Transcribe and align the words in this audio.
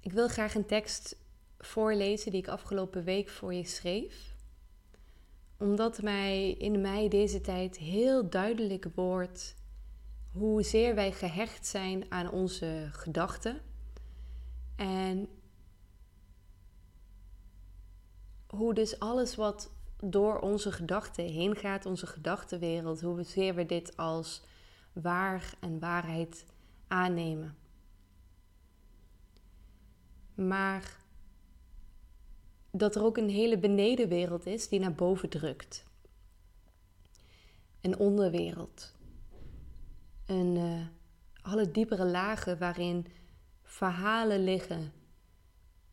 Ik 0.00 0.12
wil 0.12 0.28
graag 0.28 0.54
een 0.54 0.66
tekst 0.66 1.16
voorlezen 1.58 2.30
die 2.30 2.40
ik 2.40 2.48
afgelopen 2.48 3.04
week 3.04 3.28
voor 3.28 3.54
je 3.54 3.64
schreef. 3.64 4.34
Omdat 5.56 6.02
mij 6.02 6.50
in 6.50 6.80
mij 6.80 7.08
deze 7.08 7.40
tijd 7.40 7.76
heel 7.76 8.30
duidelijk 8.30 8.86
wordt 8.94 9.54
hoezeer 10.32 10.94
wij 10.94 11.12
gehecht 11.12 11.66
zijn 11.66 12.04
aan 12.08 12.30
onze 12.30 12.88
gedachten. 12.92 13.60
En 14.76 15.28
hoe 18.46 18.74
dus 18.74 18.98
alles 18.98 19.34
wat 19.34 19.70
door 20.04 20.38
onze 20.38 20.72
gedachten 20.72 21.24
heen 21.24 21.56
gaat, 21.56 21.86
onze 21.86 22.06
gedachtenwereld, 22.06 23.00
hoezeer 23.00 23.54
we 23.54 23.66
dit 23.66 23.96
als 23.96 24.42
waar 24.92 25.54
en 25.60 25.78
waarheid 25.78 26.44
aannemen. 26.88 27.56
Maar 30.46 30.96
dat 32.70 32.94
er 32.94 33.02
ook 33.02 33.16
een 33.16 33.28
hele 33.28 33.58
benedenwereld 33.58 34.46
is 34.46 34.68
die 34.68 34.80
naar 34.80 34.94
boven 34.94 35.28
drukt. 35.28 35.84
Een 37.80 37.98
onderwereld. 37.98 38.94
Een, 40.26 40.56
uh, 40.56 40.86
alle 41.42 41.70
diepere 41.70 42.04
lagen 42.04 42.58
waarin 42.58 43.06
verhalen 43.62 44.44
liggen 44.44 44.92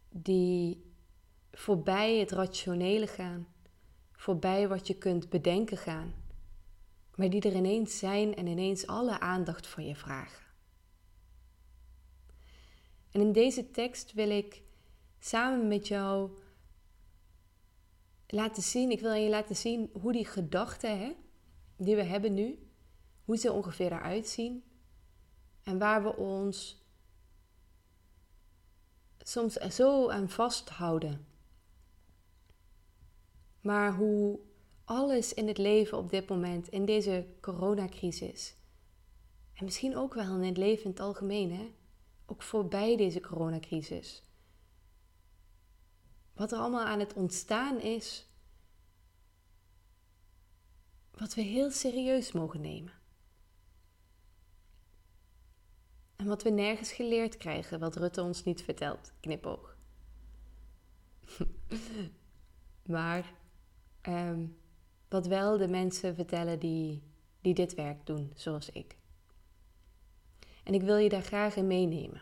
die 0.09 0.85
voorbij 1.51 2.19
het 2.19 2.31
rationele 2.31 3.07
gaan, 3.07 3.47
voorbij 4.11 4.67
wat 4.67 4.87
je 4.87 4.97
kunt 4.97 5.29
bedenken 5.29 5.77
gaan, 5.77 6.13
maar 7.15 7.29
die 7.29 7.41
er 7.41 7.55
ineens 7.55 7.99
zijn 7.99 8.35
en 8.35 8.47
ineens 8.47 8.87
alle 8.87 9.19
aandacht 9.19 9.67
voor 9.67 9.83
je 9.83 9.95
vragen. 9.95 10.46
En 13.17 13.23
in 13.23 13.31
deze 13.31 13.71
tekst 13.71 14.13
wil 14.13 14.29
ik 14.29 14.61
samen 15.19 15.67
met 15.67 15.87
jou 15.87 16.31
laten 18.27 18.63
zien, 18.63 18.91
ik 18.91 18.99
wil 18.99 19.13
je 19.13 19.29
laten 19.29 19.55
zien 19.55 19.89
hoe 20.01 20.11
die 20.11 20.25
gedachten 20.25 20.99
hè, 20.99 21.15
die 21.77 21.95
we 21.95 22.03
hebben 22.03 22.33
nu, 22.33 22.69
hoe 23.25 23.37
ze 23.37 23.51
ongeveer 23.51 23.91
eruit 23.91 24.27
zien 24.27 24.63
en 25.63 25.77
waar 25.77 26.03
we 26.03 26.15
ons 26.15 26.85
soms 29.17 29.53
zo 29.53 30.09
aan 30.09 30.29
vasthouden. 30.29 31.27
Maar 33.61 33.95
hoe 33.95 34.39
alles 34.85 35.33
in 35.33 35.47
het 35.47 35.57
leven 35.57 35.97
op 35.97 36.09
dit 36.09 36.29
moment, 36.29 36.67
in 36.67 36.85
deze 36.85 37.25
coronacrisis, 37.41 38.55
en 39.53 39.65
misschien 39.65 39.97
ook 39.97 40.13
wel 40.13 40.35
in 40.35 40.43
het 40.43 40.57
leven 40.57 40.83
in 40.83 40.89
het 40.89 40.99
algemeen, 40.99 41.51
hè, 41.51 41.75
ook 42.29 42.41
voorbij 42.41 42.97
deze 42.97 43.19
coronacrisis, 43.19 44.23
wat 46.33 46.51
er 46.51 46.57
allemaal 46.57 46.85
aan 46.85 46.99
het 46.99 47.13
ontstaan 47.13 47.79
is, 47.79 48.27
wat 51.11 51.33
we 51.33 51.41
heel 51.41 51.71
serieus 51.71 52.31
mogen 52.31 52.61
nemen. 52.61 52.93
En 56.15 56.25
wat 56.25 56.43
we 56.43 56.49
nergens 56.49 56.91
geleerd 56.91 57.37
krijgen, 57.37 57.79
wat 57.79 57.95
Rutte 57.95 58.21
ons 58.21 58.43
niet 58.43 58.61
vertelt. 58.61 59.11
Knipoog. 59.19 59.77
maar 62.85 63.33
um, 64.01 64.57
wat 65.09 65.27
wel 65.27 65.57
de 65.57 65.67
mensen 65.67 66.15
vertellen 66.15 66.59
die, 66.59 67.03
die 67.41 67.53
dit 67.53 67.73
werk 67.73 68.05
doen, 68.05 68.31
zoals 68.35 68.69
ik. 68.69 68.97
En 70.67 70.73
ik 70.73 70.81
wil 70.81 70.97
je 70.97 71.09
daar 71.09 71.21
graag 71.21 71.55
in 71.55 71.67
meenemen. 71.67 72.21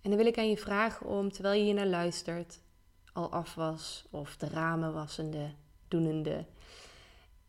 En 0.00 0.10
dan 0.10 0.16
wil 0.16 0.26
ik 0.26 0.38
aan 0.38 0.48
je 0.48 0.56
vragen 0.56 1.06
om, 1.06 1.32
terwijl 1.32 1.58
je 1.58 1.64
hier 1.64 1.74
naar 1.74 1.86
luistert, 1.86 2.60
al 3.12 3.30
afwas 3.30 4.06
of 4.10 4.36
de 4.36 4.48
ramen 4.48 4.92
wassende, 4.92 5.50
doenende, 5.88 6.46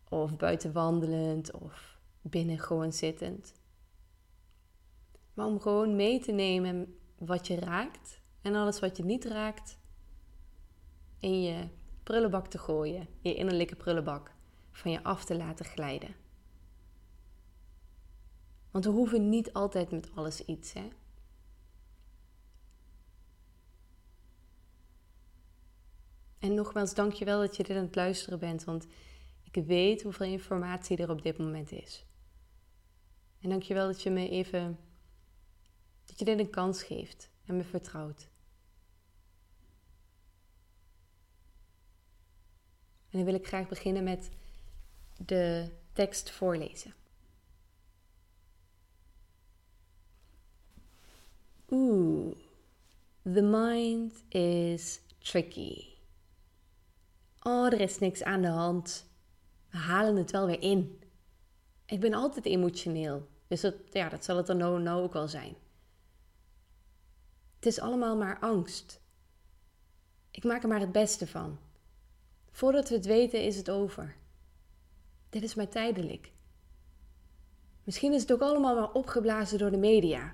of 0.09 0.38
buiten 0.38 0.72
wandelend 0.72 1.52
of 1.52 1.98
binnen 2.22 2.59
gewoon 2.59 2.94
zittend. 2.94 3.54
Maar 5.34 5.46
om 5.46 5.59
gewoon 5.59 5.96
mee 5.96 6.20
te 6.20 6.32
nemen 6.32 6.98
wat 7.18 7.48
je 7.48 7.59
raakt 7.59 8.22
en 8.42 8.56
alles 8.56 8.80
wat 8.80 8.98
je 8.98 9.04
niet 9.04 9.26
raakt 9.26 9.78
in 11.20 11.42
je 11.42 11.68
prullenbak 12.04 12.48
te 12.48 12.58
gooien, 12.58 13.08
je 13.22 13.36
innerlijke 13.36 13.76
prullenbak, 13.76 14.32
van 14.72 14.92
je 14.92 15.04
af 15.04 15.26
te 15.26 15.38
laten 15.38 15.66
glijden. 15.66 16.16
Want 18.72 18.85
we 18.85 18.91
hoeven 18.91 19.30
niet 19.30 19.53
altijd 19.53 19.91
met 19.91 20.09
alles 20.16 20.46
iets, 20.46 20.74
hè? 20.74 20.88
En 26.40 26.53
nogmaals, 26.53 26.94
dankjewel 26.94 27.40
dat 27.40 27.56
je 27.56 27.63
dit 27.63 27.78
aan 27.78 27.84
het 27.84 27.96
luisteren 27.96 28.40
bent, 28.40 28.63
want 28.63 28.88
ik 29.52 29.66
weet 29.66 30.02
hoeveel 30.02 30.25
informatie 30.25 30.97
er 30.97 31.09
op 31.09 31.22
dit 31.22 31.38
moment 31.38 31.72
is. 31.72 32.06
En 33.41 33.50
dankjewel 33.50 33.88
dat 33.88 34.02
je 34.02 34.09
me 34.09 34.29
even, 34.29 34.79
dat 36.06 36.19
je 36.19 36.25
dit 36.25 36.40
een 36.40 36.50
kans 36.50 36.84
geeft 36.84 37.29
en 37.46 37.58
me 37.58 37.63
vertrouwt. 37.63 38.29
En 43.09 43.18
dan 43.18 43.24
wil 43.24 43.34
ik 43.34 43.47
graag 43.47 43.68
beginnen 43.68 44.03
met 44.03 44.29
de 45.18 45.72
tekst 45.94 46.31
voorlezen. 46.31 46.94
The 53.34 53.41
mind 53.41 54.23
is 54.29 55.00
tricky. 55.19 55.88
Oh, 57.41 57.66
er 57.66 57.79
is 57.79 58.00
niks 58.00 58.23
aan 58.23 58.41
de 58.41 58.47
hand. 58.47 59.06
We 59.69 59.78
halen 59.78 60.16
het 60.16 60.31
wel 60.31 60.45
weer 60.45 60.62
in. 60.62 61.01
Ik 61.85 62.00
ben 62.00 62.13
altijd 62.13 62.45
emotioneel, 62.45 63.28
dus 63.47 63.62
dat, 63.62 63.75
ja, 63.91 64.09
dat 64.09 64.23
zal 64.23 64.38
het 64.38 64.47
dan 64.47 64.57
nou, 64.57 64.81
nou 64.81 65.03
ook 65.03 65.13
wel 65.13 65.28
zijn. 65.28 65.56
Het 67.56 67.66
is 67.66 67.79
allemaal 67.79 68.17
maar 68.17 68.40
angst. 68.40 69.01
Ik 70.31 70.44
maak 70.44 70.63
er 70.63 70.69
maar 70.69 70.79
het 70.79 70.91
beste 70.91 71.28
van. 71.28 71.57
Voordat 72.51 72.90
we 72.90 72.96
het 72.96 73.06
weten 73.06 73.44
is 73.44 73.57
het 73.57 73.69
over. 73.69 74.16
Dit 75.29 75.44
is 75.44 75.56
maar 75.56 75.69
tijdelijk. 75.69 76.31
Misschien 77.84 78.13
is 78.13 78.22
het 78.22 78.31
ook 78.31 78.41
allemaal 78.41 78.75
maar 78.75 78.91
opgeblazen 78.91 79.57
door 79.57 79.72
de 79.72 79.78
media. 79.78 80.34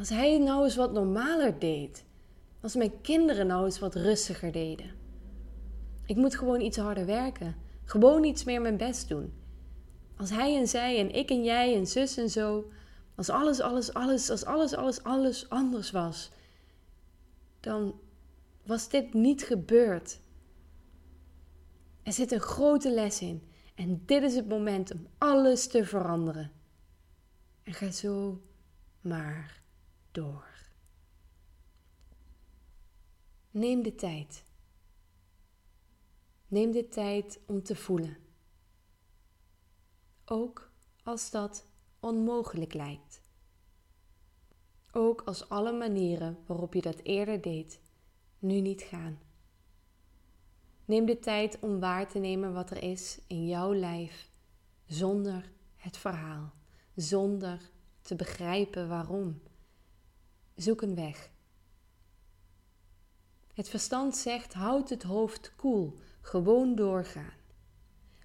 Als 0.00 0.08
hij 0.08 0.38
nou 0.38 0.64
eens 0.64 0.76
wat 0.76 0.92
normaler 0.92 1.58
deed. 1.58 2.04
Als 2.60 2.74
mijn 2.74 3.00
kinderen 3.00 3.46
nou 3.46 3.64
eens 3.64 3.78
wat 3.78 3.94
rustiger 3.94 4.52
deden. 4.52 4.90
Ik 6.06 6.16
moet 6.16 6.36
gewoon 6.36 6.60
iets 6.60 6.76
harder 6.76 7.06
werken. 7.06 7.56
Gewoon 7.84 8.24
iets 8.24 8.44
meer 8.44 8.60
mijn 8.60 8.76
best 8.76 9.08
doen. 9.08 9.32
Als 10.16 10.30
hij 10.30 10.56
en 10.56 10.68
zij 10.68 10.98
en 10.98 11.14
ik 11.14 11.30
en 11.30 11.44
jij 11.44 11.74
en 11.74 11.86
zus 11.86 12.16
en 12.16 12.30
zo. 12.30 12.70
Als 13.14 13.28
alles, 13.28 13.60
alles, 13.60 13.94
alles, 13.94 14.30
als 14.30 14.44
alles, 14.44 14.74
alles, 14.74 15.02
alles 15.02 15.48
anders 15.48 15.90
was. 15.90 16.30
Dan 17.60 18.00
was 18.64 18.88
dit 18.88 19.14
niet 19.14 19.42
gebeurd. 19.42 20.20
Er 22.02 22.12
zit 22.12 22.32
een 22.32 22.40
grote 22.40 22.90
les 22.90 23.20
in. 23.20 23.48
En 23.74 24.02
dit 24.06 24.22
is 24.22 24.34
het 24.34 24.48
moment 24.48 24.92
om 24.92 25.06
alles 25.18 25.66
te 25.66 25.84
veranderen. 25.84 26.52
En 27.62 27.72
ga 27.72 27.90
zo 27.90 28.40
maar 29.00 29.59
door. 30.12 30.48
Neem 33.50 33.82
de 33.82 33.94
tijd. 33.94 34.44
Neem 36.46 36.70
de 36.70 36.88
tijd 36.88 37.40
om 37.46 37.62
te 37.62 37.76
voelen. 37.76 38.16
Ook 40.24 40.70
als 41.02 41.30
dat 41.30 41.64
onmogelijk 42.00 42.74
lijkt. 42.74 43.20
Ook 44.92 45.22
als 45.22 45.48
alle 45.48 45.72
manieren 45.72 46.38
waarop 46.46 46.74
je 46.74 46.80
dat 46.80 47.00
eerder 47.02 47.40
deed 47.40 47.80
nu 48.38 48.60
niet 48.60 48.82
gaan. 48.82 49.18
Neem 50.84 51.06
de 51.06 51.18
tijd 51.18 51.58
om 51.60 51.80
waar 51.80 52.08
te 52.08 52.18
nemen 52.18 52.52
wat 52.52 52.70
er 52.70 52.82
is 52.82 53.20
in 53.26 53.46
jouw 53.46 53.74
lijf, 53.74 54.30
zonder 54.86 55.52
het 55.76 55.96
verhaal, 55.96 56.52
zonder 56.94 57.70
te 58.00 58.14
begrijpen 58.14 58.88
waarom. 58.88 59.40
Zoek 60.54 60.82
een 60.82 60.94
weg. 60.94 61.30
Het 63.54 63.68
verstand 63.68 64.16
zegt: 64.16 64.52
houd 64.52 64.88
het 64.88 65.02
hoofd 65.02 65.52
koel, 65.56 65.98
gewoon 66.20 66.74
doorgaan. 66.74 67.38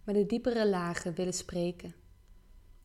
Maar 0.04 0.14
de 0.14 0.26
diepere 0.26 0.68
lagen 0.68 1.14
willen 1.14 1.34
spreken. 1.34 1.96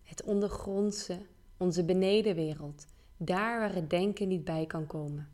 Het 0.02 0.22
ondergrondse, 0.22 1.18
onze 1.56 1.84
benedenwereld, 1.84 2.86
daar 3.16 3.58
waar 3.58 3.74
het 3.74 3.90
denken 3.90 4.28
niet 4.28 4.44
bij 4.44 4.66
kan 4.66 4.86
komen. 4.86 5.28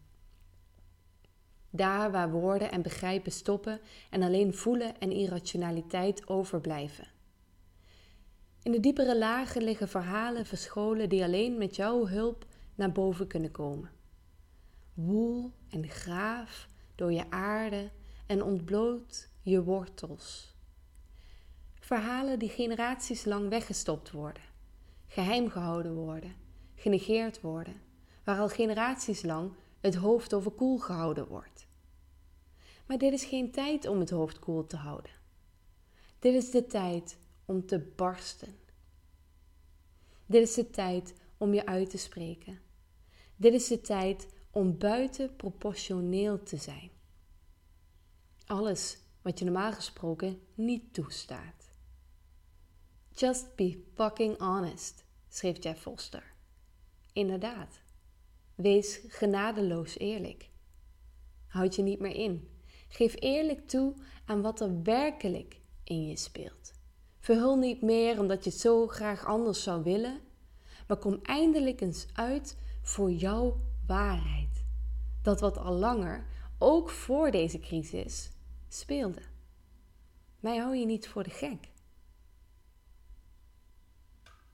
Daar 1.70 2.10
waar 2.10 2.30
woorden 2.30 2.70
en 2.70 2.82
begrijpen 2.82 3.32
stoppen 3.32 3.80
en 4.10 4.22
alleen 4.22 4.54
voelen 4.54 4.98
en 4.98 5.12
irrationaliteit 5.12 6.28
overblijven. 6.28 7.08
In 8.62 8.72
de 8.72 8.80
diepere 8.80 9.18
lagen 9.18 9.62
liggen 9.62 9.88
verhalen 9.88 10.46
verscholen 10.46 11.08
die 11.08 11.24
alleen 11.24 11.58
met 11.58 11.76
jouw 11.76 12.06
hulp 12.06 12.46
naar 12.74 12.92
boven 12.92 13.26
kunnen 13.26 13.50
komen. 13.50 13.90
Woel 14.96 15.52
en 15.68 15.88
graaf 15.88 16.68
door 16.94 17.12
je 17.12 17.30
aarde 17.30 17.90
en 18.26 18.42
ontbloot 18.42 19.28
je 19.42 19.62
wortels. 19.62 20.54
Verhalen 21.74 22.38
die 22.38 22.48
generaties 22.48 23.24
lang 23.24 23.48
weggestopt 23.48 24.10
worden, 24.10 24.42
geheim 25.06 25.48
gehouden 25.48 25.94
worden, 25.94 26.34
genegeerd 26.74 27.40
worden, 27.40 27.80
waar 28.24 28.38
al 28.38 28.48
generaties 28.48 29.22
lang 29.22 29.52
het 29.80 29.94
hoofd 29.94 30.34
over 30.34 30.50
koel 30.50 30.78
gehouden 30.78 31.26
wordt. 31.28 31.66
Maar 32.86 32.98
dit 32.98 33.12
is 33.12 33.24
geen 33.24 33.50
tijd 33.50 33.86
om 33.86 33.98
het 33.98 34.10
hoofd 34.10 34.38
koel 34.38 34.66
te 34.66 34.76
houden. 34.76 35.12
Dit 36.18 36.34
is 36.34 36.50
de 36.50 36.66
tijd 36.66 37.18
om 37.44 37.66
te 37.66 37.78
barsten. 37.96 38.58
Dit 40.26 40.42
is 40.42 40.54
de 40.54 40.70
tijd 40.70 41.14
om 41.36 41.54
je 41.54 41.66
uit 41.66 41.90
te 41.90 41.98
spreken. 41.98 42.60
Dit 43.36 43.52
is 43.52 43.66
de 43.66 43.80
tijd 43.80 44.26
om 44.56 44.78
buiten 44.78 45.36
proportioneel 45.36 46.42
te 46.42 46.56
zijn. 46.56 46.90
Alles 48.46 48.98
wat 49.22 49.38
je 49.38 49.44
normaal 49.44 49.72
gesproken 49.72 50.40
niet 50.54 50.94
toestaat. 50.94 51.70
Just 53.14 53.54
be 53.56 53.84
fucking 53.94 54.38
honest, 54.38 55.04
schreef 55.28 55.62
Jeff 55.62 55.80
Foster. 55.80 56.34
Inderdaad. 57.12 57.80
Wees 58.54 59.00
genadeloos 59.08 59.98
eerlijk. 59.98 60.50
Houd 61.46 61.74
je 61.74 61.82
niet 61.82 62.00
meer 62.00 62.14
in. 62.14 62.48
Geef 62.88 63.14
eerlijk 63.18 63.68
toe 63.68 63.94
aan 64.24 64.42
wat 64.42 64.60
er 64.60 64.82
werkelijk 64.82 65.60
in 65.84 66.06
je 66.06 66.16
speelt. 66.16 66.72
Verhul 67.18 67.56
niet 67.56 67.82
meer 67.82 68.20
omdat 68.20 68.44
je 68.44 68.50
het 68.50 68.58
zo 68.58 68.86
graag 68.86 69.26
anders 69.26 69.62
zou 69.62 69.82
willen, 69.82 70.20
maar 70.86 70.96
kom 70.96 71.18
eindelijk 71.22 71.80
eens 71.80 72.06
uit 72.12 72.56
voor 72.82 73.10
jouw 73.10 73.60
waarheid. 73.86 74.64
Dat 75.22 75.40
wat 75.40 75.58
al 75.58 75.72
langer, 75.72 76.26
ook 76.58 76.90
voor 76.90 77.30
deze 77.30 77.58
crisis, 77.58 78.30
speelde. 78.68 79.22
Mij 80.40 80.56
hou 80.56 80.76
je 80.76 80.86
niet 80.86 81.08
voor 81.08 81.22
de 81.22 81.30
gek. 81.30 81.68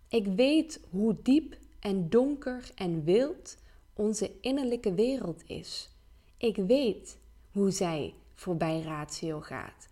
Ik 0.09 0.27
weet 0.27 0.81
hoe 0.91 1.17
diep 1.23 1.57
en 1.81 2.09
donker 2.09 2.71
en 2.75 3.05
wild 3.05 3.57
onze 3.93 4.41
innerlijke 4.41 4.95
wereld 4.95 5.43
is. 5.47 5.89
Ik 6.37 6.57
weet 6.57 7.19
hoe 7.51 7.71
zij 7.71 8.15
voorbij 8.35 8.81
ratio 8.81 9.41
gaat. 9.41 9.89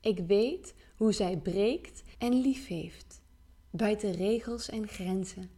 Ik 0.00 0.18
weet 0.18 0.74
hoe 0.96 1.12
zij 1.12 1.38
breekt 1.38 2.02
en 2.18 2.40
lief 2.40 2.66
heeft, 2.66 3.20
buiten 3.70 4.12
regels 4.12 4.68
en 4.68 4.88
grenzen. 4.88 5.50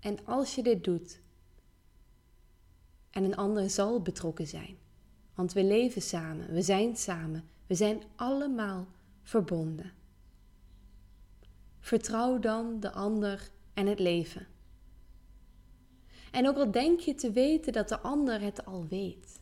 En 0.00 0.26
als 0.26 0.54
je 0.54 0.62
dit 0.62 0.84
doet, 0.84 1.20
en 3.10 3.24
een 3.24 3.36
ander 3.36 3.70
zal 3.70 4.02
betrokken 4.02 4.46
zijn, 4.46 4.76
want 5.34 5.52
we 5.52 5.64
leven 5.64 6.02
samen, 6.02 6.52
we 6.52 6.62
zijn 6.62 6.96
samen, 6.96 7.48
we 7.66 7.74
zijn 7.74 8.02
allemaal 8.16 8.86
verbonden. 9.22 9.92
Vertrouw 11.80 12.38
dan 12.38 12.80
de 12.80 12.92
ander 12.92 13.50
en 13.74 13.86
het 13.86 13.98
leven. 13.98 14.46
En 16.30 16.48
ook 16.48 16.56
al 16.56 16.70
denk 16.70 17.00
je 17.00 17.14
te 17.14 17.30
weten 17.30 17.72
dat 17.72 17.88
de 17.88 18.00
ander 18.00 18.40
het 18.40 18.64
al 18.64 18.86
weet. 18.88 19.40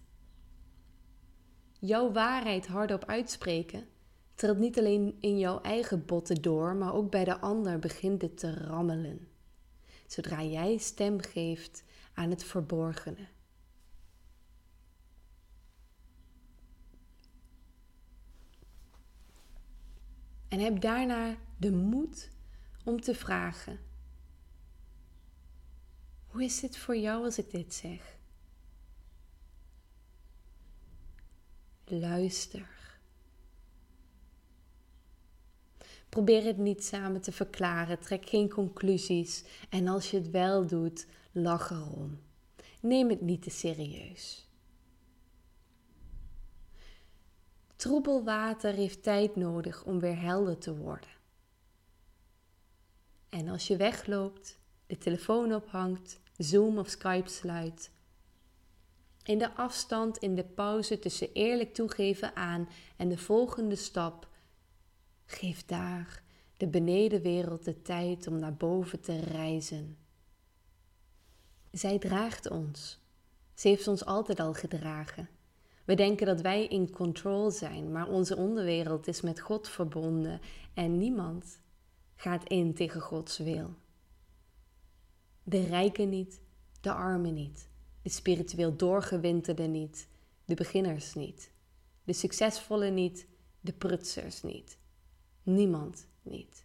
Jouw 1.81 2.13
waarheid 2.13 2.67
hardop 2.67 3.05
uitspreken 3.05 3.87
trilt 4.35 4.59
niet 4.59 4.79
alleen 4.79 5.17
in 5.21 5.39
jouw 5.39 5.61
eigen 5.61 6.07
botten 6.07 6.43
door, 6.43 6.75
maar 6.75 6.95
ook 6.95 7.11
bij 7.11 7.25
de 7.25 7.39
ander 7.39 7.79
begint 7.79 8.23
het 8.23 8.39
te 8.39 8.55
rammelen. 8.55 9.29
Zodra 10.07 10.43
jij 10.43 10.77
stem 10.77 11.21
geeft 11.21 11.85
aan 12.15 12.31
het 12.31 12.45
verborgene. 12.45 13.27
En 20.49 20.61
heb 20.61 20.81
daarna 20.81 21.37
de 21.57 21.73
moed 21.73 22.31
om 22.85 23.01
te 23.01 23.15
vragen: 23.15 23.79
Hoe 26.27 26.45
is 26.45 26.61
dit 26.61 26.77
voor 26.77 26.97
jou 26.97 27.25
als 27.25 27.39
ik 27.39 27.51
dit 27.51 27.75
zeg? 27.75 28.17
Luister. 31.85 32.77
Probeer 36.09 36.45
het 36.45 36.59
niet 36.59 36.85
samen 36.85 37.21
te 37.21 37.33
verklaren, 37.33 37.99
trek 37.99 38.29
geen 38.29 38.49
conclusies 38.49 39.45
en 39.69 39.89
als 39.89 40.11
je 40.11 40.17
het 40.17 40.31
wel 40.31 40.67
doet, 40.67 41.07
lach 41.33 41.71
erom. 41.71 42.21
Neem 42.81 43.09
het 43.11 43.21
niet 43.21 43.43
te 43.43 43.51
serieus. 43.51 44.48
Troebel 47.79 48.25
water 48.25 48.75
heeft 48.75 49.03
tijd 49.03 49.37
nodig 49.37 49.85
om 49.85 50.01
weer 50.01 50.21
helder 50.21 50.59
te 50.59 50.77
worden. 50.77 51.11
En 53.29 53.49
als 53.49 53.67
je 53.67 53.77
wegloopt, 53.77 54.59
de 54.87 54.99
telefoon 54.99 55.55
ophangt, 55.55 56.21
Zoom 56.37 56.79
of 56.79 56.89
Skype 56.89 57.29
sluit, 57.29 57.91
in 59.23 59.39
de 59.39 59.55
afstand, 59.55 60.17
in 60.17 60.35
de 60.35 60.45
pauze 60.45 60.99
tussen 60.99 61.33
eerlijk 61.33 61.75
toegeven 61.75 62.37
aan 62.37 62.69
en 62.97 63.09
de 63.09 63.19
volgende 63.19 63.77
stap, 63.77 64.29
geef 65.25 65.65
daar 65.65 66.23
de 66.57 66.67
benedenwereld 66.67 67.65
de 67.65 67.83
tijd 67.83 68.27
om 68.27 68.39
naar 68.39 68.57
boven 68.57 69.01
te 69.01 69.21
reizen. 69.21 69.99
Zij 71.71 71.99
draagt 71.99 72.51
ons. 72.51 72.99
Ze 73.55 73.69
heeft 73.69 73.89
ons 73.89 74.05
altijd 74.05 74.41
al 74.41 74.55
gedragen. 74.55 75.29
We 75.89 75.95
denken 75.95 76.27
dat 76.27 76.41
wij 76.41 76.67
in 76.67 76.91
control 76.91 77.51
zijn, 77.51 77.93
maar 77.93 78.09
onze 78.09 78.37
onderwereld 78.37 79.07
is 79.07 79.21
met 79.21 79.41
God 79.41 79.69
verbonden 79.69 80.41
en 80.75 80.99
niemand 80.99 81.61
gaat 82.15 82.49
in 82.49 82.75
tegen 82.75 83.01
Gods 83.01 83.39
wil. 83.39 83.75
De 85.43 85.65
rijken 85.65 86.09
niet, 86.09 86.41
de 86.81 86.93
armen 86.93 87.35
niet, 87.35 87.69
de 88.03 88.11
spiritueel 88.11 88.77
doorgewinterden 88.77 89.71
niet, 89.71 90.09
de 90.45 90.55
beginners 90.55 91.15
niet, 91.15 91.53
de 92.05 92.13
succesvolle 92.13 92.91
niet, 92.91 93.27
de 93.61 93.73
prutsers 93.73 94.43
niet. 94.43 94.79
Niemand 95.43 96.07
niet. 96.23 96.65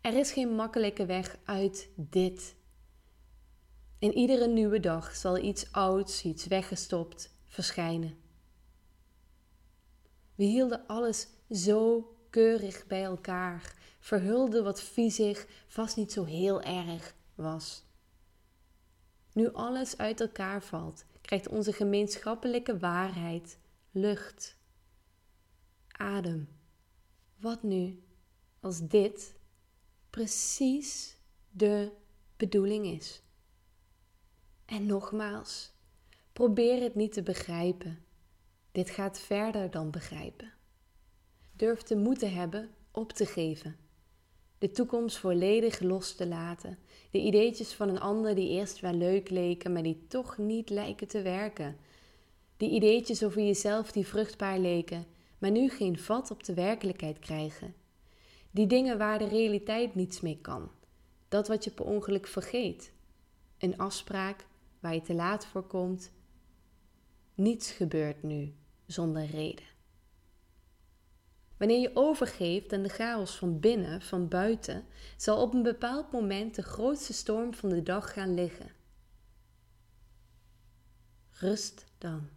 Er 0.00 0.16
is 0.16 0.32
geen 0.32 0.54
makkelijke 0.54 1.06
weg 1.06 1.38
uit 1.44 1.88
dit. 1.94 2.54
In 3.98 4.12
iedere 4.12 4.48
nieuwe 4.48 4.80
dag 4.80 5.16
zal 5.16 5.38
iets 5.38 5.72
ouds, 5.72 6.24
iets 6.24 6.46
weggestopt, 6.46 7.38
verschijnen. 7.50 8.18
We 10.34 10.44
hielden 10.44 10.86
alles 10.86 11.28
zo 11.50 12.14
keurig 12.30 12.86
bij 12.86 13.04
elkaar, 13.04 13.74
verhulden 13.98 14.64
wat 14.64 14.82
viezig 14.82 15.46
vast 15.68 15.96
niet 15.96 16.12
zo 16.12 16.24
heel 16.24 16.62
erg 16.62 17.14
was. 17.34 17.84
Nu 19.32 19.52
alles 19.52 19.98
uit 19.98 20.20
elkaar 20.20 20.62
valt, 20.62 21.04
krijgt 21.20 21.48
onze 21.48 21.72
gemeenschappelijke 21.72 22.78
waarheid 22.78 23.58
lucht, 23.90 24.56
adem. 25.88 26.48
Wat 27.36 27.62
nu 27.62 28.02
als 28.60 28.88
dit 28.88 29.34
precies 30.10 31.16
de 31.50 31.92
bedoeling 32.36 32.86
is? 32.86 33.22
En 34.64 34.86
nogmaals, 34.86 35.69
Probeer 36.40 36.82
het 36.82 36.94
niet 36.94 37.12
te 37.12 37.22
begrijpen. 37.22 38.04
Dit 38.72 38.90
gaat 38.90 39.20
verder 39.20 39.70
dan 39.70 39.90
begrijpen. 39.90 40.52
Durf 41.52 41.82
de 41.82 41.96
moed 41.96 42.18
te 42.18 42.26
hebben 42.26 42.70
op 42.90 43.12
te 43.12 43.26
geven. 43.26 43.76
De 44.58 44.70
toekomst 44.70 45.18
volledig 45.18 45.80
los 45.80 46.14
te 46.14 46.26
laten. 46.26 46.78
De 47.10 47.18
ideetjes 47.18 47.72
van 47.72 47.88
een 47.88 48.00
ander 48.00 48.34
die 48.34 48.48
eerst 48.48 48.80
wel 48.80 48.92
leuk 48.92 49.30
leken, 49.30 49.72
maar 49.72 49.82
die 49.82 50.06
toch 50.08 50.38
niet 50.38 50.70
lijken 50.70 51.08
te 51.08 51.22
werken. 51.22 51.76
Die 52.56 52.70
ideetjes 52.70 53.24
over 53.24 53.42
jezelf 53.42 53.92
die 53.92 54.06
vruchtbaar 54.06 54.58
leken, 54.58 55.06
maar 55.38 55.50
nu 55.50 55.68
geen 55.68 55.98
vat 55.98 56.30
op 56.30 56.44
de 56.44 56.54
werkelijkheid 56.54 57.18
krijgen. 57.18 57.74
Die 58.50 58.66
dingen 58.66 58.98
waar 58.98 59.18
de 59.18 59.28
realiteit 59.28 59.94
niets 59.94 60.20
mee 60.20 60.38
kan. 60.40 60.70
Dat 61.28 61.48
wat 61.48 61.64
je 61.64 61.70
per 61.70 61.84
ongeluk 61.84 62.26
vergeet. 62.26 62.92
Een 63.58 63.78
afspraak 63.78 64.46
waar 64.78 64.94
je 64.94 65.02
te 65.02 65.14
laat 65.14 65.46
voor 65.46 65.62
komt 65.62 66.10
niets 67.40 67.70
gebeurt 67.70 68.22
nu 68.22 68.54
zonder 68.86 69.26
reden. 69.26 69.64
Wanneer 71.56 71.80
je 71.80 71.90
overgeeft 71.94 72.72
aan 72.72 72.82
de 72.82 72.88
chaos 72.88 73.36
van 73.36 73.60
binnen, 73.60 74.02
van 74.02 74.28
buiten, 74.28 74.84
zal 75.16 75.42
op 75.42 75.54
een 75.54 75.62
bepaald 75.62 76.12
moment 76.12 76.54
de 76.54 76.62
grootste 76.62 77.12
storm 77.12 77.54
van 77.54 77.68
de 77.68 77.82
dag 77.82 78.12
gaan 78.12 78.34
liggen. 78.34 78.72
Rust 81.30 81.84
dan. 81.98 82.28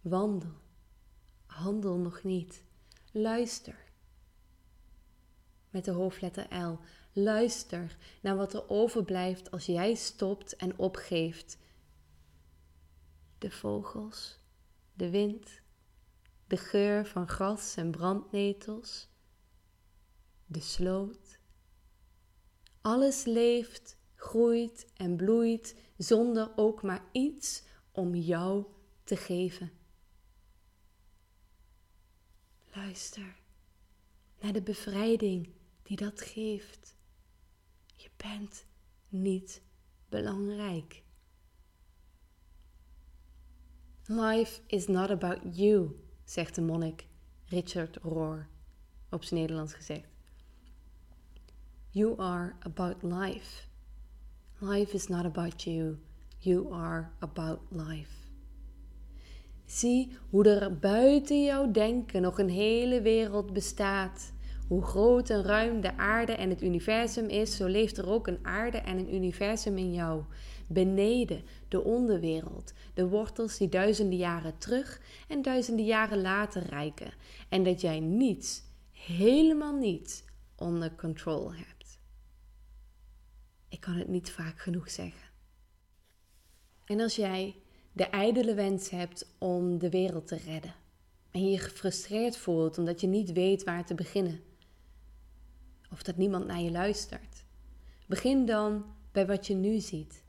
Wandel. 0.00 0.52
Handel 1.46 1.96
nog 1.96 2.22
niet. 2.22 2.62
Luister. 3.12 3.78
Met 5.70 5.84
de 5.84 5.90
hoofdletter 5.90 6.56
L. 6.56 6.78
Luister 7.12 7.96
naar 8.20 8.36
wat 8.36 8.54
er 8.54 8.68
overblijft 8.68 9.50
als 9.50 9.66
jij 9.66 9.94
stopt 9.94 10.56
en 10.56 10.78
opgeeft 10.78 11.58
de 13.40 13.50
vogels, 13.50 14.38
de 14.94 15.10
wind, 15.10 15.60
de 16.46 16.56
geur 16.56 17.06
van 17.06 17.28
gras 17.28 17.76
en 17.76 17.90
brandnetels, 17.90 19.08
de 20.46 20.60
sloot. 20.60 21.38
Alles 22.80 23.24
leeft, 23.24 23.96
groeit 24.14 24.86
en 24.96 25.16
bloeit 25.16 25.74
zonder 25.96 26.52
ook 26.56 26.82
maar 26.82 27.04
iets 27.12 27.62
om 27.90 28.14
jou 28.14 28.64
te 29.04 29.16
geven. 29.16 29.72
Luister 32.74 33.36
naar 34.40 34.52
de 34.52 34.62
bevrijding 34.62 35.52
die 35.82 35.96
dat 35.96 36.20
geeft. 36.20 36.94
Je 37.96 38.10
bent 38.16 38.64
niet 39.08 39.62
belangrijk. 40.08 41.02
Life 44.10 44.60
is 44.66 44.86
not 44.86 45.10
about 45.10 45.38
you, 45.52 45.90
zegt 46.24 46.54
de 46.54 46.60
monnik 46.60 47.06
Richard 47.44 47.96
Rohr, 48.02 48.46
op 49.10 49.24
zijn 49.24 49.40
Nederlands 49.40 49.74
gezegd. 49.74 50.08
You 51.90 52.18
are 52.18 52.54
about 52.58 53.02
life. 53.02 53.62
Life 54.58 54.94
is 54.94 55.06
not 55.06 55.24
about 55.24 55.62
you. 55.62 55.98
You 56.38 56.72
are 56.72 57.08
about 57.18 57.60
life. 57.68 58.12
Zie 59.64 60.16
hoe 60.30 60.44
er 60.44 60.78
buiten 60.78 61.42
jouw 61.44 61.70
denken 61.70 62.22
nog 62.22 62.38
een 62.38 62.50
hele 62.50 63.02
wereld 63.02 63.52
bestaat. 63.52 64.32
Hoe 64.70 64.82
groot 64.82 65.30
en 65.30 65.42
ruim 65.42 65.80
de 65.80 65.96
aarde 65.96 66.32
en 66.32 66.50
het 66.50 66.62
universum 66.62 67.28
is, 67.28 67.56
zo 67.56 67.66
leeft 67.66 67.98
er 67.98 68.08
ook 68.08 68.26
een 68.26 68.38
aarde 68.42 68.78
en 68.78 68.98
een 68.98 69.14
universum 69.14 69.78
in 69.78 69.92
jou. 69.92 70.22
Beneden 70.66 71.42
de 71.68 71.84
onderwereld, 71.84 72.72
de 72.94 73.08
wortels 73.08 73.56
die 73.56 73.68
duizenden 73.68 74.18
jaren 74.18 74.58
terug 74.58 75.00
en 75.28 75.42
duizenden 75.42 75.84
jaren 75.84 76.20
later 76.20 76.62
reiken. 76.62 77.12
En 77.48 77.62
dat 77.62 77.80
jij 77.80 78.00
niets, 78.00 78.62
helemaal 78.90 79.76
niets, 79.76 80.24
onder 80.56 80.94
control 80.94 81.54
hebt. 81.54 81.98
Ik 83.68 83.80
kan 83.80 83.94
het 83.94 84.08
niet 84.08 84.30
vaak 84.30 84.58
genoeg 84.58 84.90
zeggen. 84.90 85.28
En 86.84 87.00
als 87.00 87.16
jij 87.16 87.56
de 87.92 88.04
ijdele 88.04 88.54
wens 88.54 88.90
hebt 88.90 89.34
om 89.38 89.78
de 89.78 89.90
wereld 89.90 90.26
te 90.26 90.36
redden 90.36 90.74
en 91.30 91.44
je 91.44 91.50
je 91.50 91.58
gefrustreerd 91.58 92.36
voelt 92.36 92.78
omdat 92.78 93.00
je 93.00 93.06
niet 93.06 93.32
weet 93.32 93.64
waar 93.64 93.86
te 93.86 93.94
beginnen, 93.94 94.48
of 96.00 96.06
dat 96.06 96.16
niemand 96.16 96.46
naar 96.46 96.60
je 96.60 96.70
luistert, 96.70 97.44
begin 98.06 98.46
dan 98.46 98.84
bij 99.12 99.26
wat 99.26 99.46
je 99.46 99.54
nu 99.54 99.80
ziet. 99.80 100.22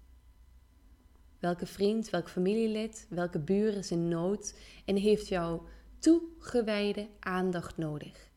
Welke 1.39 1.65
vriend, 1.65 2.09
welk 2.09 2.29
familielid, 2.29 3.05
welke 3.09 3.39
buur 3.39 3.77
is 3.77 3.91
in 3.91 4.07
nood 4.07 4.55
en 4.85 4.95
heeft 4.95 5.27
jouw 5.27 5.67
toegewijde 5.99 7.07
aandacht 7.19 7.77
nodig? 7.77 8.29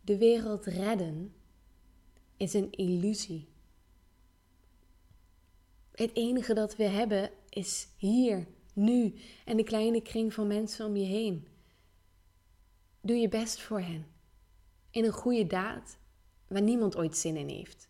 De 0.00 0.18
wereld 0.18 0.64
redden 0.64 1.34
is 2.36 2.54
een 2.54 2.72
illusie. 2.72 3.48
Het 5.92 6.10
enige 6.14 6.54
dat 6.54 6.76
we 6.76 6.84
hebben 6.84 7.30
is 7.48 7.88
hier, 7.96 8.46
nu 8.72 9.14
en 9.44 9.56
de 9.56 9.64
kleine 9.64 10.02
kring 10.02 10.34
van 10.34 10.46
mensen 10.46 10.86
om 10.86 10.96
je 10.96 11.06
heen. 11.06 11.46
Doe 13.00 13.16
je 13.16 13.28
best 13.28 13.60
voor 13.60 13.80
hen. 13.80 14.06
In 14.90 15.04
een 15.04 15.12
goede 15.12 15.46
daad, 15.46 16.02
waar 16.46 16.62
niemand 16.62 16.96
ooit 16.96 17.16
zin 17.16 17.36
in 17.36 17.48
heeft. 17.48 17.88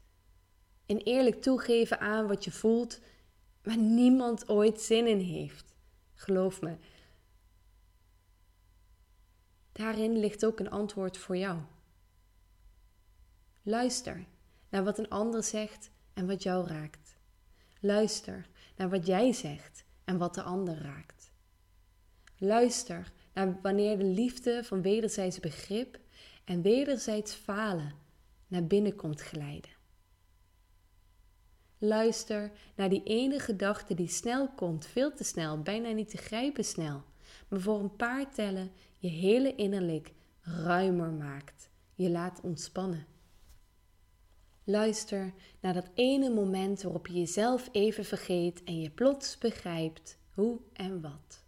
En 0.86 0.98
eerlijk 0.98 1.42
toegeven 1.42 2.00
aan 2.00 2.26
wat 2.26 2.44
je 2.44 2.50
voelt, 2.50 3.00
waar 3.62 3.78
niemand 3.78 4.48
ooit 4.48 4.80
zin 4.80 5.06
in 5.06 5.18
heeft. 5.18 5.74
Geloof 6.14 6.60
me. 6.60 6.76
Daarin 9.72 10.18
ligt 10.18 10.46
ook 10.46 10.60
een 10.60 10.70
antwoord 10.70 11.16
voor 11.16 11.36
jou. 11.36 11.58
Luister 13.62 14.26
naar 14.68 14.84
wat 14.84 14.98
een 14.98 15.08
ander 15.08 15.42
zegt 15.42 15.90
en 16.12 16.26
wat 16.26 16.42
jou 16.42 16.66
raakt. 16.66 17.16
Luister 17.80 18.48
naar 18.76 18.90
wat 18.90 19.06
jij 19.06 19.32
zegt 19.32 19.84
en 20.04 20.18
wat 20.18 20.34
de 20.34 20.42
ander 20.42 20.82
raakt. 20.82 21.30
Luister 22.38 23.12
naar 23.32 23.58
wanneer 23.62 23.98
de 23.98 24.04
liefde 24.04 24.64
van 24.64 24.82
wederzijds 24.82 25.40
begrip 25.40 25.98
en 26.44 26.62
wederzijds 26.62 27.34
falen 27.34 27.92
naar 28.54 28.66
binnen 28.66 28.94
komt 28.94 29.20
glijden. 29.20 29.70
Luister 31.78 32.52
naar 32.76 32.88
die 32.88 33.02
ene 33.02 33.38
gedachte 33.38 33.94
die 33.94 34.08
snel 34.08 34.48
komt, 34.48 34.86
veel 34.86 35.14
te 35.14 35.24
snel, 35.24 35.62
bijna 35.62 35.90
niet 35.90 36.10
te 36.10 36.16
grijpen 36.16 36.64
snel, 36.64 37.02
maar 37.48 37.60
voor 37.60 37.80
een 37.80 37.96
paar 37.96 38.32
tellen 38.34 38.70
je 38.98 39.08
hele 39.08 39.54
innerlijk 39.54 40.12
ruimer 40.40 41.10
maakt, 41.12 41.70
je 41.94 42.10
laat 42.10 42.40
ontspannen. 42.42 43.06
Luister 44.64 45.34
naar 45.60 45.74
dat 45.74 45.90
ene 45.94 46.30
moment 46.30 46.82
waarop 46.82 47.06
je 47.06 47.18
jezelf 47.18 47.68
even 47.72 48.04
vergeet 48.04 48.64
en 48.64 48.80
je 48.80 48.90
plots 48.90 49.38
begrijpt 49.38 50.18
hoe 50.30 50.60
en 50.72 51.00
wat. 51.00 51.44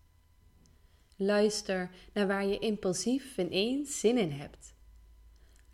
Luister 1.17 1.91
naar 2.13 2.27
waar 2.27 2.47
je 2.47 2.59
impulsief 2.59 3.39
ineens 3.39 4.01
zin 4.01 4.19
in 4.19 4.31
hebt. 4.31 4.75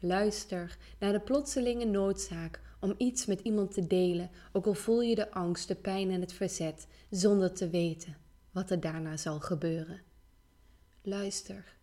Luister 0.04 0.76
naar 0.98 1.12
de 1.12 1.20
plotselinge 1.20 1.84
noodzaak 1.84 2.60
om 2.80 2.94
iets 2.96 3.26
met 3.26 3.40
iemand 3.40 3.72
te 3.72 3.86
delen, 3.86 4.30
ook 4.52 4.66
al 4.66 4.74
voel 4.74 5.02
je 5.02 5.14
de 5.14 5.30
angst, 5.30 5.68
de 5.68 5.74
pijn 5.74 6.10
en 6.10 6.20
het 6.20 6.32
verzet, 6.32 6.86
zonder 7.10 7.52
te 7.52 7.68
weten 7.68 8.16
wat 8.50 8.70
er 8.70 8.80
daarna 8.80 9.16
zal 9.16 9.40
gebeuren. 9.40 10.00
Luister. 11.02 11.76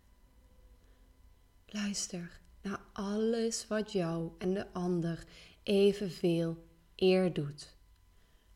Luister 1.65 2.39
naar 2.61 2.81
alles 2.93 3.67
wat 3.67 3.91
jou 3.91 4.31
en 4.37 4.53
de 4.53 4.73
ander 4.73 5.23
evenveel 5.63 6.63
eer 6.95 7.33
doet. 7.33 7.75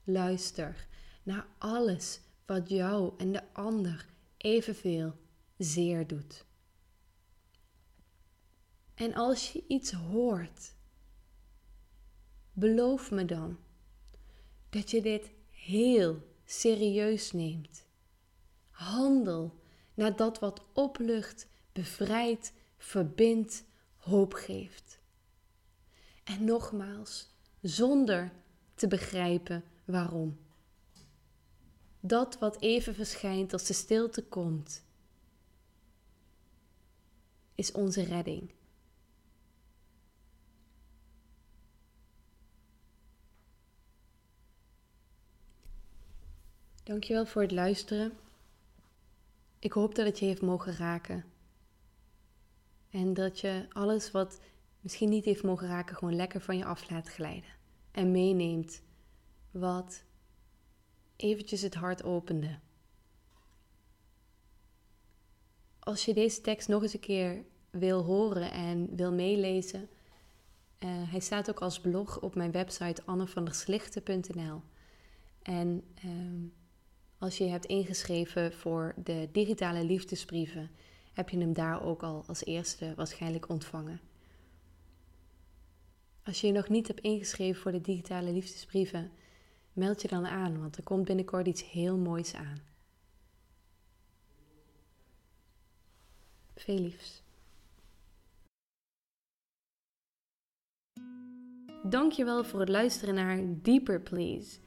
Luister 0.03 0.87
naar 1.23 1.47
alles 1.57 2.19
wat 2.45 2.69
jou 2.69 3.13
en 3.17 3.31
de 3.31 3.53
ander 3.53 4.05
evenveel 4.37 5.13
zeer 5.57 6.07
doet. 6.07 6.45
En 8.93 9.13
als 9.13 9.51
je 9.51 9.63
iets 9.67 9.91
hoort, 9.91 10.73
beloof 12.53 13.11
me 13.11 13.25
dan 13.25 13.57
dat 14.69 14.91
je 14.91 15.01
dit 15.01 15.31
heel 15.49 16.21
serieus 16.45 17.31
neemt. 17.31 17.85
Handel 18.69 19.59
naar 19.93 20.15
dat 20.15 20.39
wat 20.39 20.65
oplucht, 20.73 21.47
bevrijdt, 21.71 22.53
verbindt, 22.77 23.63
hoop 23.95 24.33
geeft. 24.33 24.99
En 26.23 26.43
nogmaals, 26.43 27.29
zonder 27.61 28.31
te 28.75 28.87
begrijpen 28.87 29.63
waarom. 29.85 30.39
Dat 31.99 32.37
wat 32.39 32.61
even 32.61 32.95
verschijnt 32.95 33.53
als 33.53 33.65
de 33.65 33.73
stilte 33.73 34.23
komt, 34.23 34.83
is 37.55 37.71
onze 37.71 38.03
redding. 38.03 38.51
Dankjewel 46.83 47.25
voor 47.25 47.41
het 47.41 47.51
luisteren. 47.51 48.17
Ik 49.59 49.71
hoop 49.71 49.95
dat 49.95 50.05
het 50.05 50.19
je 50.19 50.25
heeft 50.25 50.41
mogen 50.41 50.75
raken. 50.75 51.25
En 52.89 53.13
dat 53.13 53.39
je 53.39 53.65
alles 53.69 54.11
wat 54.11 54.39
misschien 54.81 55.09
niet 55.09 55.25
heeft 55.25 55.43
mogen 55.43 55.67
raken, 55.67 55.95
gewoon 55.95 56.15
lekker 56.15 56.41
van 56.41 56.57
je 56.57 56.65
af 56.65 56.89
laat 56.89 57.07
glijden. 57.07 57.49
En 57.91 58.11
meeneemt 58.11 58.81
wat 59.51 60.03
eventjes 61.15 61.61
het 61.61 61.73
hart 61.73 62.03
opende. 62.03 62.59
Als 65.79 66.05
je 66.05 66.13
deze 66.13 66.41
tekst 66.41 66.67
nog 66.67 66.81
eens 66.81 66.93
een 66.93 66.99
keer 66.99 67.43
wil 67.69 68.03
horen 68.03 68.51
en 68.51 68.95
wil 68.95 69.11
meelezen, 69.11 69.89
uh, 70.79 70.89
hij 71.11 71.19
staat 71.19 71.49
ook 71.49 71.61
als 71.61 71.79
blog 71.79 72.19
op 72.19 72.35
mijn 72.35 72.51
website 72.51 73.01
annevanderslichten.nl. 73.05 74.61
En 75.41 75.83
uh, 76.05 76.51
als 77.23 77.37
je 77.37 77.43
hebt 77.43 77.65
ingeschreven 77.65 78.53
voor 78.53 78.93
de 79.03 79.29
digitale 79.31 79.83
liefdesbrieven, 79.83 80.69
heb 81.13 81.29
je 81.29 81.37
hem 81.37 81.53
daar 81.53 81.83
ook 81.83 82.03
al 82.03 82.23
als 82.27 82.45
eerste 82.45 82.93
waarschijnlijk 82.95 83.49
ontvangen. 83.49 84.01
Als 86.23 86.41
je 86.41 86.47
je 86.47 86.53
nog 86.53 86.69
niet 86.69 86.87
hebt 86.87 86.99
ingeschreven 86.99 87.61
voor 87.61 87.71
de 87.71 87.81
digitale 87.81 88.31
liefdesbrieven, 88.31 89.11
meld 89.73 90.01
je 90.01 90.07
dan 90.07 90.25
aan, 90.25 90.59
want 90.59 90.77
er 90.77 90.83
komt 90.83 91.05
binnenkort 91.05 91.47
iets 91.47 91.71
heel 91.71 91.97
moois 91.97 92.33
aan. 92.33 92.57
Veel 96.55 96.79
liefs. 96.79 97.21
Dankjewel 101.83 102.43
voor 102.43 102.59
het 102.59 102.69
luisteren 102.69 103.15
naar 103.15 103.39
Deeper 103.61 104.01
Please. 104.01 104.59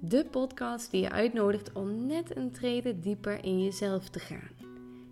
De 0.00 0.26
podcast 0.30 0.90
die 0.90 1.00
je 1.00 1.10
uitnodigt 1.10 1.72
om 1.72 2.06
net 2.06 2.36
een 2.36 2.50
trede 2.50 3.00
dieper 3.00 3.44
in 3.44 3.64
jezelf 3.64 4.08
te 4.08 4.18
gaan. 4.18 4.50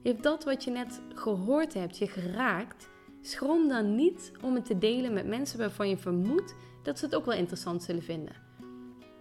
Heeft 0.03 0.23
dat 0.23 0.45
wat 0.45 0.65
je 0.65 0.71
net 0.71 1.01
gehoord 1.15 1.75
hebt 1.75 1.99
je 1.99 2.07
geraakt? 2.07 2.89
Schroom 3.21 3.69
dan 3.69 3.95
niet 3.95 4.33
om 4.43 4.55
het 4.55 4.65
te 4.65 4.79
delen 4.79 5.13
met 5.13 5.27
mensen 5.27 5.59
waarvan 5.59 5.89
je 5.89 5.97
vermoedt 5.97 6.55
dat 6.83 6.99
ze 6.99 7.05
het 7.05 7.15
ook 7.15 7.25
wel 7.25 7.37
interessant 7.37 7.83
zullen 7.83 8.03
vinden. 8.03 8.35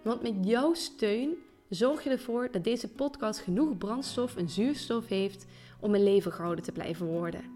Want 0.02 0.22
met 0.22 0.34
jouw 0.40 0.74
steun 0.74 1.34
zorg 1.68 2.04
je 2.04 2.10
ervoor 2.10 2.48
dat 2.50 2.64
deze 2.64 2.88
podcast 2.88 3.40
genoeg 3.40 3.78
brandstof 3.78 4.36
en 4.36 4.48
zuurstof 4.48 5.08
heeft 5.08 5.46
om 5.80 5.94
een 5.94 6.04
leven 6.04 6.32
gehouden 6.32 6.64
te 6.64 6.72
blijven 6.72 7.06
worden. 7.06 7.53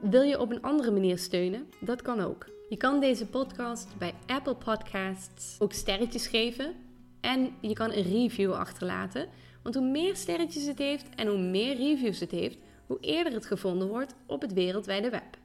Wil 0.00 0.22
je 0.22 0.40
op 0.40 0.50
een 0.50 0.62
andere 0.62 0.90
manier 0.90 1.18
steunen? 1.18 1.66
Dat 1.80 2.02
kan 2.02 2.20
ook. 2.20 2.46
Je 2.68 2.76
kan 2.76 3.00
deze 3.00 3.26
podcast 3.26 3.88
bij 3.98 4.14
Apple 4.26 4.54
Podcasts 4.54 5.56
ook 5.58 5.72
sterretjes 5.72 6.26
geven 6.26 6.74
en 7.20 7.54
je 7.60 7.72
kan 7.72 7.92
een 7.92 8.02
review 8.02 8.52
achterlaten. 8.52 9.28
Want 9.62 9.74
hoe 9.74 9.90
meer 9.90 10.16
sterretjes 10.16 10.66
het 10.66 10.78
heeft 10.78 11.14
en 11.14 11.26
hoe 11.26 11.38
meer 11.38 11.76
reviews 11.76 12.20
het 12.20 12.30
heeft, 12.30 12.58
hoe 12.86 12.98
eerder 13.00 13.32
het 13.32 13.46
gevonden 13.46 13.88
wordt 13.88 14.14
op 14.26 14.40
het 14.40 14.52
wereldwijde 14.52 15.10
web. 15.10 15.38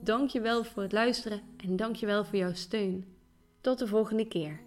Dankjewel 0.00 0.64
voor 0.64 0.82
het 0.82 0.92
luisteren 0.92 1.40
en 1.56 1.76
dankjewel 1.76 2.24
voor 2.24 2.38
jouw 2.38 2.54
steun. 2.54 3.04
Tot 3.60 3.78
de 3.78 3.86
volgende 3.86 4.26
keer. 4.26 4.60